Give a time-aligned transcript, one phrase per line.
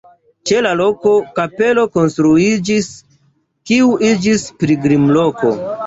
[0.51, 2.91] Ĉe la loko kapelo konstruiĝis,
[3.71, 5.59] kiu iĝis pilgrimloko.